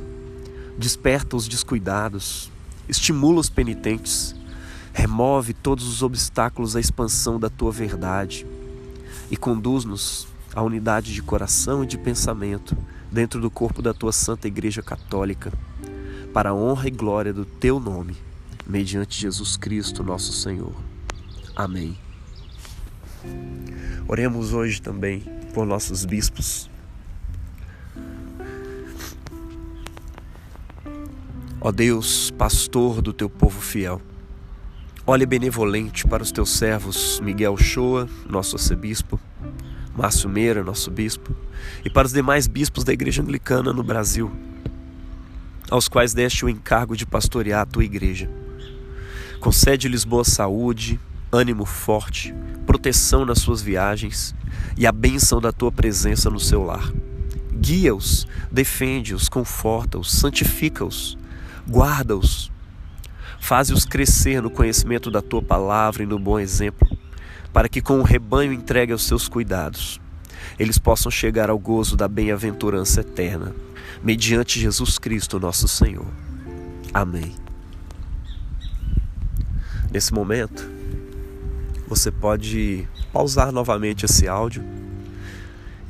desperta 0.76 1.36
os 1.36 1.46
descuidados, 1.46 2.50
estimula 2.88 3.38
os 3.38 3.48
penitentes, 3.48 4.34
remove 4.92 5.54
todos 5.54 5.86
os 5.86 6.02
obstáculos 6.02 6.74
à 6.74 6.80
expansão 6.80 7.38
da 7.38 7.48
tua 7.48 7.70
verdade 7.70 8.44
e 9.30 9.36
conduz-nos 9.36 10.26
à 10.52 10.60
unidade 10.62 11.14
de 11.14 11.22
coração 11.22 11.84
e 11.84 11.86
de 11.86 11.96
pensamento 11.96 12.76
dentro 13.10 13.40
do 13.40 13.48
corpo 13.48 13.80
da 13.80 13.94
tua 13.94 14.12
Santa 14.12 14.48
Igreja 14.48 14.82
Católica, 14.82 15.52
para 16.34 16.50
a 16.50 16.54
honra 16.54 16.88
e 16.88 16.90
glória 16.90 17.32
do 17.32 17.44
teu 17.44 17.78
nome, 17.78 18.16
mediante 18.66 19.20
Jesus 19.20 19.56
Cristo, 19.56 20.02
nosso 20.02 20.32
Senhor. 20.32 20.74
Amém. 21.54 21.96
Oremos 24.08 24.52
hoje 24.52 24.82
também 24.82 25.20
por 25.54 25.64
nossos 25.64 26.04
bispos 26.04 26.71
Ó 31.64 31.70
Deus, 31.70 32.32
pastor 32.32 33.00
do 33.00 33.12
teu 33.12 33.30
povo 33.30 33.60
fiel, 33.60 34.02
olhe 35.06 35.24
benevolente 35.24 36.04
para 36.08 36.20
os 36.20 36.32
teus 36.32 36.50
servos 36.50 37.20
Miguel 37.20 37.56
Shoa, 37.56 38.08
nosso 38.28 38.56
arcebispo, 38.56 39.16
Márcio 39.96 40.28
Meira, 40.28 40.64
nosso 40.64 40.90
bispo, 40.90 41.32
e 41.84 41.88
para 41.88 42.04
os 42.04 42.12
demais 42.12 42.48
bispos 42.48 42.82
da 42.82 42.92
Igreja 42.92 43.22
Anglicana 43.22 43.72
no 43.72 43.84
Brasil, 43.84 44.28
aos 45.70 45.86
quais 45.86 46.12
deste 46.12 46.44
o 46.44 46.48
encargo 46.48 46.96
de 46.96 47.06
pastorear 47.06 47.60
a 47.60 47.66
tua 47.66 47.84
igreja. 47.84 48.28
Concede-lhes 49.38 50.02
boa 50.02 50.24
saúde, 50.24 50.98
ânimo 51.30 51.64
forte, 51.64 52.34
proteção 52.66 53.24
nas 53.24 53.38
suas 53.38 53.62
viagens 53.62 54.34
e 54.76 54.84
a 54.84 54.90
bênção 54.90 55.40
da 55.40 55.52
tua 55.52 55.70
presença 55.70 56.28
no 56.28 56.40
seu 56.40 56.64
lar. 56.64 56.92
Guia-os, 57.54 58.26
defende-os, 58.50 59.28
conforta-os, 59.28 60.10
santifica-os 60.10 61.21
guarda-os, 61.68 62.50
faze-os 63.40 63.84
crescer 63.84 64.42
no 64.42 64.50
conhecimento 64.50 65.10
da 65.10 65.22
tua 65.22 65.42
palavra 65.42 66.02
e 66.02 66.06
no 66.06 66.18
bom 66.18 66.38
exemplo, 66.38 66.88
para 67.52 67.68
que 67.68 67.80
com 67.80 67.98
o 68.00 68.02
rebanho 68.02 68.52
entregue 68.52 68.92
aos 68.92 69.04
seus 69.04 69.28
cuidados, 69.28 70.00
eles 70.58 70.78
possam 70.78 71.10
chegar 71.10 71.50
ao 71.50 71.58
gozo 71.58 71.96
da 71.96 72.08
bem-aventurança 72.08 73.00
eterna, 73.00 73.54
mediante 74.02 74.60
Jesus 74.60 74.98
Cristo, 74.98 75.38
nosso 75.38 75.68
Senhor. 75.68 76.06
Amém. 76.92 77.34
Nesse 79.90 80.12
momento, 80.12 80.68
você 81.86 82.10
pode 82.10 82.88
pausar 83.12 83.52
novamente 83.52 84.06
esse 84.06 84.26
áudio 84.26 84.64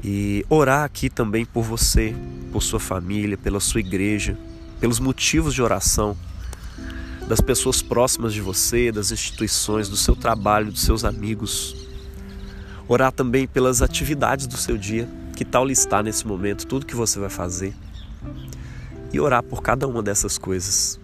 e 0.03 0.45
orar 0.49 0.85
aqui 0.85 1.09
também 1.09 1.45
por 1.45 1.63
você, 1.63 2.15
por 2.53 2.63
sua 2.63 2.81
família, 2.81 3.39
pela 3.39 3.61
sua 3.61 3.81
igreja 3.81 4.37
pelos 4.83 4.99
motivos 4.99 5.55
de 5.55 5.63
oração 5.63 6.17
das 7.29 7.41
pessoas 7.41 7.81
próximas 7.81 8.35
de 8.35 8.41
você, 8.41 8.91
das 8.91 9.13
instituições, 9.13 9.89
do 9.89 9.97
seu 9.97 10.17
trabalho, 10.17 10.73
dos 10.73 10.83
seus 10.83 11.05
amigos. 11.05 11.87
Orar 12.89 13.13
também 13.13 13.47
pelas 13.47 13.81
atividades 13.81 14.49
do 14.49 14.57
seu 14.57 14.77
dia, 14.77 15.09
que 15.37 15.45
tal 15.45 15.65
listar 15.65 16.03
nesse 16.03 16.27
momento 16.27 16.67
tudo 16.67 16.85
que 16.85 16.97
você 16.97 17.21
vai 17.21 17.31
fazer. 17.31 17.77
E 19.13 19.21
orar 19.21 19.45
por 19.45 19.63
cada 19.63 19.87
uma 19.87 20.03
dessas 20.03 20.37
coisas. 20.37 20.99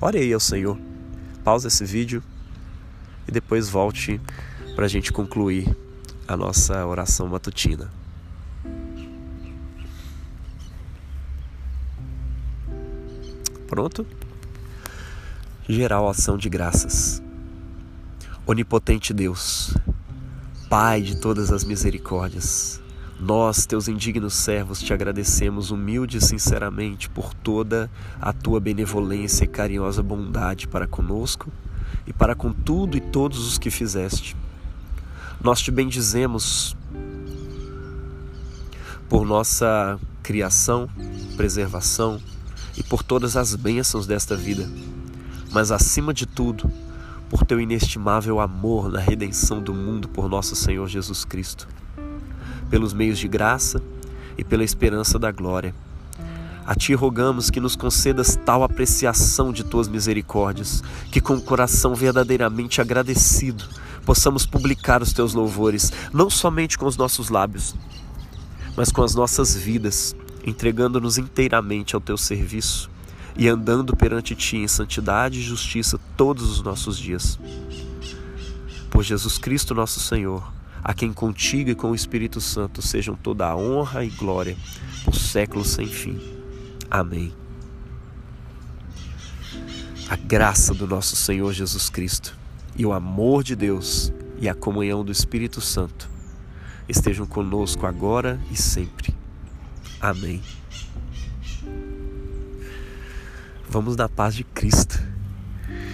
Ore 0.00 0.16
aí 0.16 0.32
ao 0.32 0.40
Senhor. 0.40 0.78
Pausa 1.44 1.68
esse 1.68 1.84
vídeo 1.84 2.22
e 3.28 3.30
depois 3.30 3.68
volte 3.68 4.18
para 4.74 4.86
a 4.86 4.88
gente 4.88 5.12
concluir 5.12 5.76
a 6.26 6.38
nossa 6.38 6.86
oração 6.86 7.28
matutina. 7.28 7.99
Pronto? 13.70 14.04
Geral 15.68 16.08
ação 16.08 16.36
de 16.36 16.48
graças. 16.48 17.22
Onipotente 18.44 19.14
Deus, 19.14 19.72
Pai 20.68 21.00
de 21.00 21.16
todas 21.16 21.52
as 21.52 21.62
misericórdias, 21.62 22.82
nós, 23.20 23.66
teus 23.66 23.86
indignos 23.86 24.34
servos, 24.34 24.80
te 24.80 24.92
agradecemos 24.92 25.70
humilde 25.70 26.18
e 26.18 26.20
sinceramente 26.20 27.08
por 27.08 27.32
toda 27.32 27.88
a 28.20 28.32
tua 28.32 28.58
benevolência 28.58 29.44
e 29.44 29.48
carinhosa 29.48 30.02
bondade 30.02 30.66
para 30.66 30.88
conosco 30.88 31.48
e 32.08 32.12
para 32.12 32.34
com 32.34 32.52
tudo 32.52 32.96
e 32.96 33.00
todos 33.00 33.46
os 33.46 33.56
que 33.56 33.70
fizeste. 33.70 34.36
Nós 35.40 35.60
te 35.60 35.70
bendizemos 35.70 36.76
por 39.08 39.24
nossa 39.24 39.96
criação, 40.24 40.90
preservação, 41.36 42.20
e 42.76 42.82
por 42.82 43.02
todas 43.02 43.36
as 43.36 43.54
bênçãos 43.54 44.06
desta 44.06 44.36
vida. 44.36 44.68
mas 45.52 45.72
acima 45.72 46.14
de 46.14 46.26
tudo, 46.26 46.70
por 47.28 47.44
teu 47.44 47.60
inestimável 47.60 48.40
amor 48.40 48.88
na 48.90 49.00
redenção 49.00 49.62
do 49.62 49.74
mundo 49.74 50.08
por 50.08 50.28
nosso 50.28 50.54
Senhor 50.54 50.86
Jesus 50.88 51.24
Cristo, 51.24 51.68
pelos 52.68 52.92
meios 52.92 53.18
de 53.18 53.28
graça 53.28 53.82
e 54.38 54.44
pela 54.44 54.64
esperança 54.64 55.18
da 55.18 55.30
glória. 55.30 55.74
A 56.66 56.74
ti 56.74 56.94
rogamos 56.94 57.50
que 57.50 57.58
nos 57.58 57.74
concedas 57.74 58.38
tal 58.44 58.62
apreciação 58.62 59.52
de 59.52 59.64
tuas 59.64 59.88
misericórdias, 59.88 60.82
que 61.10 61.20
com 61.20 61.34
o 61.34 61.40
coração 61.40 61.94
verdadeiramente 61.94 62.80
agradecido 62.80 63.64
possamos 64.04 64.46
publicar 64.46 65.02
os 65.02 65.12
teus 65.12 65.34
louvores, 65.34 65.92
não 66.12 66.30
somente 66.30 66.78
com 66.78 66.86
os 66.86 66.96
nossos 66.96 67.28
lábios, 67.28 67.74
mas 68.76 68.90
com 68.90 69.02
as 69.02 69.14
nossas 69.14 69.54
vidas, 69.54 70.14
entregando-nos 70.44 71.18
inteiramente 71.18 71.94
ao 71.94 72.00
teu 72.00 72.16
serviço 72.16 72.90
e 73.36 73.48
andando 73.48 73.96
perante 73.96 74.34
ti 74.34 74.56
em 74.56 74.68
santidade 74.68 75.38
e 75.38 75.42
justiça 75.42 75.98
todos 76.16 76.50
os 76.50 76.62
nossos 76.62 76.98
dias. 76.98 77.38
Por 78.90 79.02
Jesus 79.02 79.38
Cristo, 79.38 79.74
nosso 79.74 80.00
Senhor, 80.00 80.52
a 80.82 80.92
quem 80.92 81.12
contigo 81.12 81.70
e 81.70 81.74
com 81.74 81.90
o 81.90 81.94
Espírito 81.94 82.40
Santo 82.40 82.82
sejam 82.82 83.14
toda 83.14 83.46
a 83.46 83.56
honra 83.56 84.04
e 84.04 84.10
glória 84.10 84.56
por 85.04 85.14
séculos 85.14 85.68
sem 85.68 85.86
fim. 85.86 86.18
Amém. 86.90 87.32
A 90.08 90.16
graça 90.16 90.74
do 90.74 90.86
nosso 90.86 91.14
Senhor 91.14 91.52
Jesus 91.52 91.88
Cristo 91.88 92.36
e 92.76 92.84
o 92.84 92.92
amor 92.92 93.44
de 93.44 93.54
Deus 93.54 94.12
e 94.40 94.48
a 94.48 94.54
comunhão 94.54 95.04
do 95.04 95.12
Espírito 95.12 95.60
Santo 95.60 96.10
estejam 96.88 97.26
conosco 97.26 97.86
agora 97.86 98.40
e 98.50 98.56
sempre. 98.56 99.19
Amém. 100.00 100.40
Vamos 103.68 103.96
na 103.96 104.08
paz 104.08 104.34
de 104.34 104.44
Cristo. 104.44 104.98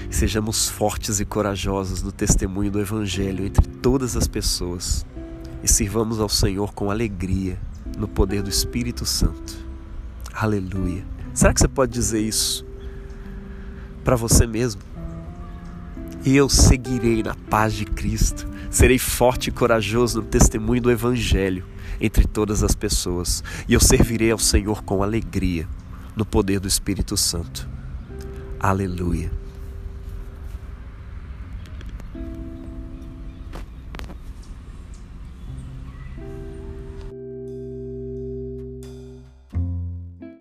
Sejamos 0.09 0.69
fortes 0.69 1.19
e 1.19 1.25
corajosos 1.25 2.03
no 2.03 2.13
testemunho 2.13 2.71
do 2.71 2.81
Evangelho 2.81 3.45
entre 3.45 3.67
todas 3.67 4.17
as 4.17 4.29
pessoas 4.29 5.05
e 5.63 5.67
sirvamos 5.69 6.21
ao 6.21 6.29
Senhor 6.29 6.73
com 6.73 6.89
alegria 6.89 7.59
no 7.99 8.07
poder 8.07 8.43
do 8.43 8.49
Espírito 8.49 9.05
Santo. 9.05 9.57
Aleluia. 10.33 11.05
Será 11.35 11.53
que 11.53 11.61
você 11.61 11.69
pode 11.69 11.93
dizer 11.93 12.21
isso 12.21 12.65
para 14.05 14.15
você 14.15 14.47
mesmo? 14.47 14.81
Eu 16.25 16.49
seguirei 16.49 17.25
na 17.25 17.35
paz 17.35 17.75
de 17.75 17.85
Cristo, 17.85 18.49
serei 18.71 18.99
forte 18.99 19.49
e 19.49 19.53
corajoso 19.53 20.23
no 20.23 20.27
testemunho 20.27 20.81
do 20.81 20.91
Evangelho 20.93 21.65
entre 22.01 22.27
todas 22.27 22.63
as 22.63 22.75
pessoas, 22.75 23.43
e 23.69 23.75
eu 23.75 23.81
servirei 23.81 24.31
ao 24.31 24.39
Senhor 24.39 24.83
com 24.83 25.03
alegria 25.03 25.69
no 26.15 26.25
poder 26.25 26.61
do 26.61 26.69
Espírito 26.69 27.17
Santo. 27.17 27.69
Aleluia. 28.59 29.31